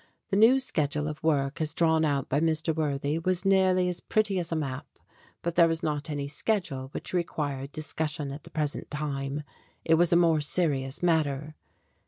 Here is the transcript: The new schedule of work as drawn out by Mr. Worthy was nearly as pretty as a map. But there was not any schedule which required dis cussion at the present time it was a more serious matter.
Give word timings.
The 0.31 0.35
new 0.35 0.57
schedule 0.57 1.07
of 1.07 1.21
work 1.21 1.61
as 1.61 1.75
drawn 1.75 2.03
out 2.03 2.27
by 2.27 2.39
Mr. 2.39 2.75
Worthy 2.75 3.19
was 3.19 3.45
nearly 3.45 3.87
as 3.87 3.99
pretty 3.99 4.39
as 4.39 4.51
a 4.51 4.55
map. 4.55 4.87
But 5.43 5.53
there 5.53 5.67
was 5.67 5.83
not 5.83 6.09
any 6.09 6.27
schedule 6.27 6.87
which 6.87 7.13
required 7.13 7.71
dis 7.71 7.93
cussion 7.93 8.33
at 8.33 8.43
the 8.43 8.49
present 8.49 8.89
time 8.89 9.43
it 9.85 9.93
was 9.99 10.11
a 10.11 10.15
more 10.15 10.41
serious 10.41 11.03
matter. 11.03 11.55